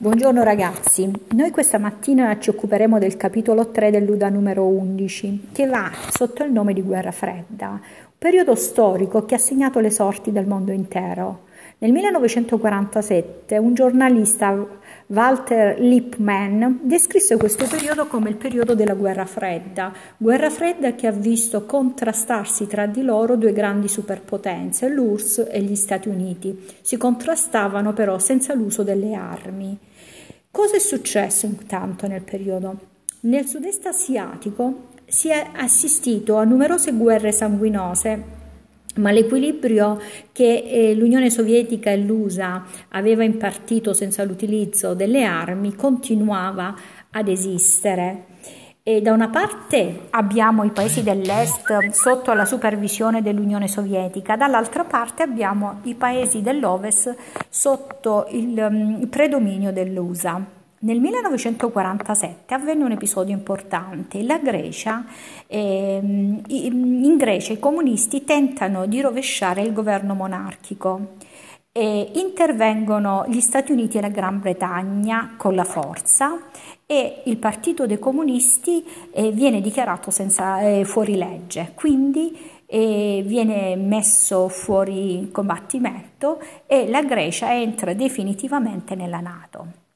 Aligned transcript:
Buongiorno 0.00 0.44
ragazzi, 0.44 1.10
noi 1.30 1.50
questa 1.50 1.76
mattina 1.76 2.38
ci 2.38 2.50
occuperemo 2.50 3.00
del 3.00 3.16
capitolo 3.16 3.72
3 3.72 3.90
dell'Uda 3.90 4.28
numero 4.28 4.64
11 4.64 5.48
che 5.50 5.66
va 5.66 5.90
sotto 6.10 6.44
il 6.44 6.52
nome 6.52 6.72
di 6.72 6.82
Guerra 6.82 7.10
Fredda, 7.10 7.70
un 7.70 7.80
periodo 8.16 8.54
storico 8.54 9.24
che 9.24 9.34
ha 9.34 9.38
segnato 9.38 9.80
le 9.80 9.90
sorti 9.90 10.30
del 10.30 10.46
mondo 10.46 10.70
intero. 10.70 11.46
Nel 11.80 11.92
1947 11.92 13.56
un 13.56 13.72
giornalista, 13.72 14.66
Walter 15.06 15.78
Lippmann, 15.78 16.78
descrisse 16.82 17.36
questo 17.36 17.68
periodo 17.68 18.08
come 18.08 18.30
il 18.30 18.34
periodo 18.34 18.74
della 18.74 18.94
guerra 18.94 19.26
fredda, 19.26 19.92
guerra 20.16 20.50
fredda 20.50 20.96
che 20.96 21.06
ha 21.06 21.12
visto 21.12 21.66
contrastarsi 21.66 22.66
tra 22.66 22.86
di 22.86 23.02
loro 23.02 23.36
due 23.36 23.52
grandi 23.52 23.86
superpotenze, 23.86 24.88
l'URSS 24.88 25.46
e 25.48 25.62
gli 25.62 25.76
Stati 25.76 26.08
Uniti. 26.08 26.66
Si 26.80 26.96
contrastavano 26.96 27.92
però 27.92 28.18
senza 28.18 28.54
l'uso 28.54 28.82
delle 28.82 29.14
armi. 29.14 29.78
Cosa 30.50 30.74
è 30.74 30.80
successo 30.80 31.46
intanto 31.46 32.08
nel 32.08 32.22
periodo? 32.22 32.76
Nel 33.20 33.46
sud-est 33.46 33.86
asiatico 33.86 34.88
si 35.06 35.28
è 35.28 35.46
assistito 35.54 36.38
a 36.38 36.44
numerose 36.44 36.90
guerre 36.92 37.30
sanguinose 37.30 38.37
ma 38.98 39.10
l'equilibrio 39.10 40.00
che 40.32 40.64
eh, 40.66 40.94
l'Unione 40.94 41.30
Sovietica 41.30 41.90
e 41.90 41.98
l'USA 41.98 42.64
aveva 42.90 43.24
impartito 43.24 43.92
senza 43.92 44.24
l'utilizzo 44.24 44.94
delle 44.94 45.24
armi 45.24 45.74
continuava 45.74 46.74
ad 47.10 47.28
esistere. 47.28 48.24
E 48.82 49.02
da 49.02 49.12
una 49.12 49.28
parte 49.28 50.06
abbiamo 50.10 50.64
i 50.64 50.70
paesi 50.70 51.02
dell'est 51.02 51.90
sotto 51.90 52.32
la 52.32 52.46
supervisione 52.46 53.20
dell'Unione 53.20 53.68
Sovietica, 53.68 54.34
dall'altra 54.34 54.84
parte 54.84 55.22
abbiamo 55.22 55.80
i 55.82 55.94
paesi 55.94 56.40
dell'ovest 56.40 57.14
sotto 57.50 58.28
il, 58.30 58.56
um, 58.56 59.06
predominio 59.08 59.72
dell'USA. 59.72 60.57
Nel 60.80 61.00
1947 61.00 62.54
avvenne 62.54 62.84
un 62.84 62.92
episodio 62.92 63.34
importante. 63.34 64.18
Grecia, 64.38 65.04
eh, 65.48 65.98
in 66.00 67.16
Grecia 67.16 67.52
i 67.52 67.58
comunisti 67.58 68.22
tentano 68.22 68.86
di 68.86 69.00
rovesciare 69.00 69.62
il 69.62 69.72
governo 69.72 70.14
monarchico. 70.14 71.16
E 71.72 72.12
intervengono 72.14 73.24
gli 73.28 73.40
Stati 73.40 73.72
Uniti 73.72 73.98
e 73.98 74.00
la 74.00 74.08
Gran 74.08 74.40
Bretagna 74.40 75.34
con 75.36 75.54
la 75.54 75.64
forza 75.64 76.38
e 76.86 77.22
il 77.26 77.36
partito 77.38 77.86
dei 77.86 77.98
comunisti 77.98 78.84
eh, 79.12 79.32
viene 79.32 79.60
dichiarato 79.60 80.10
senza, 80.10 80.60
eh, 80.60 80.84
fuori 80.84 81.16
legge, 81.16 81.72
quindi 81.74 82.36
eh, 82.66 83.22
viene 83.26 83.76
messo 83.76 84.48
fuori 84.48 85.28
combattimento 85.32 86.40
e 86.66 86.88
la 86.88 87.02
Grecia 87.02 87.52
entra 87.54 87.92
definitivamente 87.94 88.94
nella 88.94 89.20
Nato. 89.20 89.86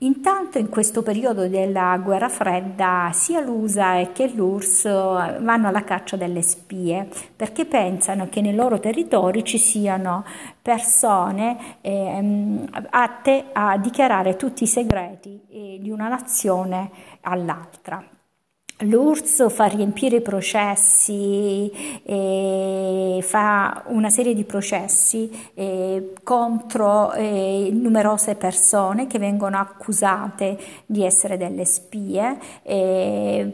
Intanto 0.00 0.58
in 0.58 0.68
questo 0.68 1.02
periodo 1.02 1.48
della 1.48 1.96
guerra 1.96 2.28
fredda 2.28 3.08
sia 3.14 3.40
l'USA 3.40 4.12
che 4.12 4.28
l'URSS 4.28 5.40
vanno 5.40 5.68
alla 5.68 5.84
caccia 5.84 6.16
delle 6.16 6.42
spie 6.42 7.08
perché 7.34 7.64
pensano 7.64 8.28
che 8.28 8.42
nei 8.42 8.54
loro 8.54 8.78
territori 8.78 9.42
ci 9.42 9.56
siano 9.56 10.22
persone 10.60 11.78
eh, 11.80 12.68
atte 12.90 13.46
a 13.52 13.78
dichiarare 13.78 14.36
tutti 14.36 14.64
i 14.64 14.66
segreti 14.66 15.40
eh, 15.48 15.78
di 15.80 15.90
una 15.90 16.08
nazione 16.08 16.90
all'altra. 17.22 18.15
L'URSS 18.80 19.50
fa 19.50 19.64
riempire 19.64 20.16
i 20.16 20.20
processi, 20.20 21.72
eh, 22.02 23.20
fa 23.22 23.84
una 23.86 24.10
serie 24.10 24.34
di 24.34 24.44
processi 24.44 25.30
eh, 25.54 26.12
contro 26.22 27.14
eh, 27.14 27.70
numerose 27.72 28.34
persone 28.34 29.06
che 29.06 29.18
vengono 29.18 29.56
accusate 29.56 30.58
di 30.84 31.02
essere 31.06 31.38
delle 31.38 31.64
spie, 31.64 32.38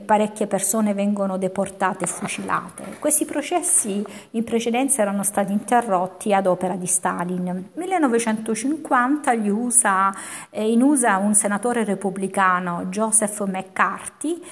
parecchie 0.04 0.48
persone 0.48 0.92
vengono 0.92 1.38
deportate 1.38 2.02
e 2.02 2.08
fucilate. 2.08 2.96
Questi 2.98 3.24
processi 3.24 4.04
in 4.30 4.42
precedenza 4.42 5.02
erano 5.02 5.22
stati 5.22 5.52
interrotti 5.52 6.34
ad 6.34 6.46
opera 6.46 6.74
di 6.74 6.86
Stalin. 6.86 7.44
Nel 7.44 7.70
1950 7.74 9.34
gli 9.34 9.48
USA, 9.48 10.12
in 10.50 10.82
USA 10.82 11.18
un 11.18 11.34
senatore 11.34 11.84
repubblicano, 11.84 12.86
Joseph 12.86 13.44
McCarthy, 13.46 14.42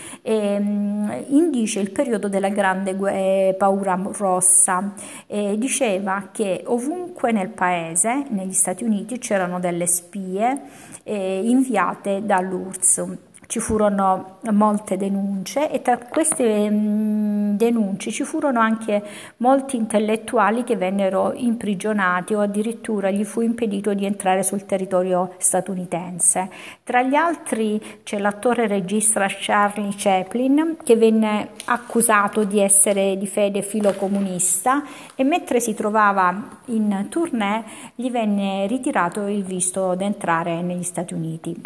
Ehm, 0.60 1.24
indice 1.28 1.80
il 1.80 1.90
periodo 1.90 2.28
della 2.28 2.48
grande 2.50 2.96
eh, 3.08 3.54
paura 3.56 3.98
rossa. 4.02 4.92
Eh, 5.26 5.56
diceva 5.58 6.28
che 6.32 6.62
ovunque 6.66 7.32
nel 7.32 7.48
paese, 7.48 8.24
negli 8.28 8.52
Stati 8.52 8.84
Uniti, 8.84 9.18
c'erano 9.18 9.58
delle 9.58 9.86
spie 9.86 10.60
eh, 11.02 11.40
inviate 11.44 12.24
dall'URSS 12.24 13.28
ci 13.50 13.58
furono 13.58 14.36
molte 14.52 14.96
denunce 14.96 15.72
e 15.72 15.82
tra 15.82 15.98
queste 15.98 16.70
mm, 16.70 17.56
denunce 17.56 18.12
ci 18.12 18.22
furono 18.22 18.60
anche 18.60 19.02
molti 19.38 19.74
intellettuali 19.74 20.62
che 20.62 20.76
vennero 20.76 21.32
imprigionati 21.34 22.32
o 22.34 22.42
addirittura 22.42 23.10
gli 23.10 23.24
fu 23.24 23.40
impedito 23.40 23.92
di 23.92 24.04
entrare 24.04 24.44
sul 24.44 24.66
territorio 24.66 25.34
statunitense. 25.38 26.48
Tra 26.84 27.02
gli 27.02 27.16
altri 27.16 27.82
c'è 28.04 28.18
l'attore 28.18 28.68
regista 28.68 29.26
Charlie 29.28 29.94
Chaplin 29.96 30.76
che 30.84 30.94
venne 30.94 31.48
accusato 31.64 32.44
di 32.44 32.60
essere 32.60 33.16
di 33.18 33.26
fede 33.26 33.62
filocomunista 33.62 34.84
e 35.16 35.24
mentre 35.24 35.58
si 35.58 35.74
trovava 35.74 36.60
in 36.66 37.06
tournée 37.08 37.64
gli 37.96 38.12
venne 38.12 38.68
ritirato 38.68 39.26
il 39.26 39.42
visto 39.42 39.96
di 39.96 40.04
entrare 40.04 40.62
negli 40.62 40.84
Stati 40.84 41.14
Uniti 41.14 41.60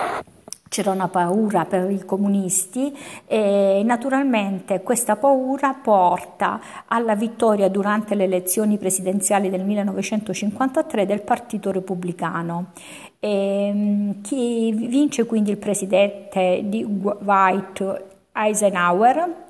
c'era 0.75 0.91
una 0.91 1.07
paura 1.07 1.67
per 1.67 1.89
i 1.89 2.05
comunisti 2.05 2.93
e 3.29 3.83
naturalmente 3.85 4.83
questa 4.83 5.15
paura 5.15 5.73
porta 5.73 6.61
alla 6.89 7.15
vittoria 7.15 7.69
durante 7.69 8.17
le 8.17 8.25
elezioni 8.25 8.77
presidenziali 8.77 9.51
del 9.51 9.62
1953 9.62 11.07
del 11.07 11.23
Partito 11.23 11.71
Repubblicano. 11.71 12.73
E, 13.21 13.69
ehm, 13.69 14.21
chi 14.21 14.73
vince 14.73 15.27
quindi 15.27 15.53
il 15.53 15.59
presidente 15.59 16.62
di 16.65 16.83
White 16.83 18.06
Eisenhower 18.33 19.45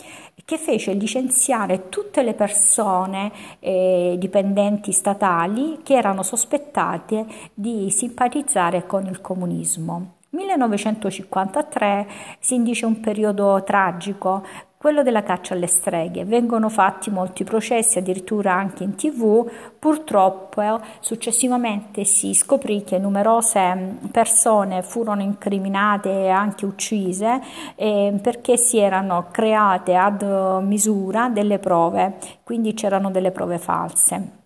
che 0.44 0.58
fece 0.58 0.92
licenziare 0.92 1.88
tutte 1.88 2.22
le 2.22 2.34
persone 2.34 3.32
eh, 3.60 4.16
dipendenti 4.18 4.92
statali 4.92 5.78
che 5.82 5.94
erano 5.94 6.22
sospettate 6.22 7.24
di 7.54 7.88
simpatizzare 7.88 8.84
con 8.84 9.06
il 9.06 9.22
comunismo. 9.22 10.16
1953 10.34 12.06
si 12.38 12.54
indice 12.56 12.84
un 12.84 13.00
periodo 13.00 13.62
tragico, 13.64 14.42
quello 14.76 15.02
della 15.02 15.22
caccia 15.22 15.54
alle 15.54 15.66
streghe. 15.66 16.26
Vengono 16.26 16.68
fatti 16.68 17.10
molti 17.10 17.42
processi, 17.42 17.96
addirittura 17.96 18.52
anche 18.52 18.84
in 18.84 18.96
tv. 18.96 19.50
Purtroppo 19.78 20.78
successivamente 21.00 22.04
si 22.04 22.34
scoprì 22.34 22.84
che 22.84 22.98
numerose 22.98 23.96
persone 24.10 24.82
furono 24.82 25.22
incriminate 25.22 26.10
e 26.10 26.28
anche 26.28 26.66
uccise 26.66 27.40
eh, 27.76 28.18
perché 28.20 28.58
si 28.58 28.76
erano 28.76 29.28
create 29.30 29.94
ad 29.94 30.22
misura 30.62 31.30
delle 31.30 31.58
prove, 31.58 32.18
quindi 32.42 32.74
c'erano 32.74 33.10
delle 33.10 33.30
prove 33.30 33.56
false. 33.58 34.43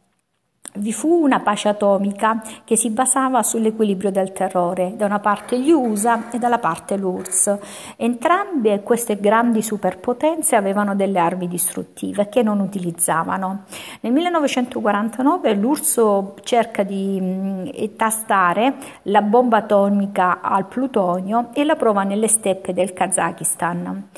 Vi 0.74 0.92
fu 0.92 1.08
una 1.08 1.40
pace 1.40 1.68
atomica 1.68 2.42
che 2.64 2.76
si 2.76 2.90
basava 2.90 3.42
sull'equilibrio 3.42 4.10
del 4.10 4.32
terrore, 4.32 4.92
da 4.96 5.06
una 5.06 5.18
parte 5.18 5.58
gli 5.58 5.70
USA 5.70 6.30
e 6.30 6.38
dalla 6.38 6.58
parte 6.58 6.96
l'URSS. 6.96 7.58
Entrambe 7.96 8.82
queste 8.82 9.18
grandi 9.18 9.62
superpotenze 9.62 10.56
avevano 10.56 10.94
delle 10.94 11.18
armi 11.18 11.48
distruttive 11.48 12.28
che 12.28 12.42
non 12.42 12.60
utilizzavano. 12.60 13.64
Nel 14.00 14.12
1949 14.12 15.54
l'URSS 15.54 16.02
cerca 16.42 16.82
di 16.82 17.18
mh, 17.18 17.96
tastare 17.96 18.74
la 19.04 19.22
bomba 19.22 19.58
atomica 19.58 20.40
al 20.42 20.66
plutonio 20.66 21.48
e 21.54 21.64
la 21.64 21.76
prova 21.76 22.02
nelle 22.02 22.28
steppe 22.28 22.74
del 22.74 22.92
Kazakistan. 22.92 24.08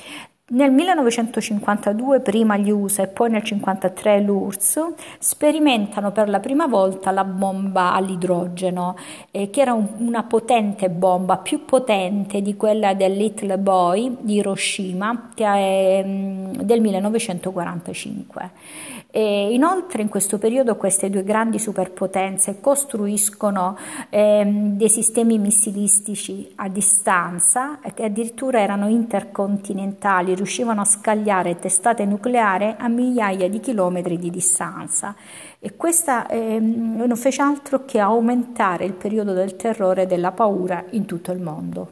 Nel 0.53 0.73
1952 0.73 2.19
prima 2.19 2.57
gli 2.57 2.71
USA 2.71 3.05
e 3.05 3.07
poi 3.07 3.31
nel 3.31 3.43
1953 3.45 4.21
l'URSS 4.21 4.95
sperimentano 5.21 6.11
per 6.11 6.29
la 6.29 6.41
prima 6.41 6.67
volta 6.67 7.13
la 7.13 7.23
bomba 7.23 7.93
all'idrogeno, 7.93 8.97
eh, 9.31 9.49
che 9.49 9.61
era 9.61 9.75
un, 9.75 9.87
una 9.99 10.25
potente 10.25 10.91
bomba, 10.91 11.37
più 11.37 11.65
potente 11.65 12.43
di 12.43 12.57
quella 12.57 12.95
del 12.95 13.13
Little 13.13 13.59
Boy 13.59 14.17
di 14.19 14.35
Hiroshima 14.35 15.31
è, 15.37 16.03
mh, 16.05 16.63
del 16.63 16.81
1945. 16.81 18.51
E 19.11 19.53
inoltre 19.53 20.03
in 20.03 20.09
questo 20.09 20.39
periodo 20.39 20.77
queste 20.77 21.11
due 21.11 21.25
grandi 21.25 21.59
superpotenze 21.59 22.61
costruiscono 22.61 23.77
ehm, 24.09 24.77
dei 24.77 24.89
sistemi 24.89 25.39
missilistici 25.39 26.53
a 26.57 26.69
distanza 26.69 27.81
che 27.93 28.05
addirittura 28.05 28.61
erano 28.61 28.89
intercontinentali, 28.89 30.35
riuscivano 30.35 30.83
a 30.83 30.85
scagliare 30.85 31.59
testate 31.59 32.05
nucleari 32.05 32.75
a 32.79 32.89
migliaia 32.89 33.49
di 33.49 33.59
chilometri 33.59 34.17
di 34.17 34.31
distanza 34.31 35.15
e 35.59 35.77
questa 35.77 36.27
ehm, 36.29 37.03
non 37.05 37.17
fece 37.17 37.43
altro 37.43 37.85
che 37.85 37.99
aumentare 37.99 38.85
il 38.85 38.95
periodo 38.95 39.33
del 39.33 39.57
terrore 39.57 40.03
e 40.03 40.07
della 40.07 40.33
paura 40.33 40.85
in 40.91 41.05
tutto 41.05 41.33
il 41.33 41.41
mondo. 41.41 41.89